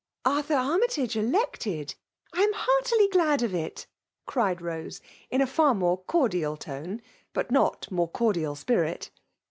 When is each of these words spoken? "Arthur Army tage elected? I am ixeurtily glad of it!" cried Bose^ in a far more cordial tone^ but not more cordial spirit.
"Arthur 0.25 0.55
Army 0.55 0.87
tage 0.87 1.15
elected? 1.15 1.93
I 2.33 2.41
am 2.41 2.51
ixeurtily 2.55 3.11
glad 3.11 3.43
of 3.43 3.53
it!" 3.53 3.85
cried 4.25 4.57
Bose^ 4.57 4.99
in 5.29 5.41
a 5.41 5.45
far 5.45 5.75
more 5.75 5.99
cordial 5.99 6.57
tone^ 6.57 7.01
but 7.33 7.51
not 7.51 7.85
more 7.91 8.09
cordial 8.09 8.55
spirit. 8.55 9.11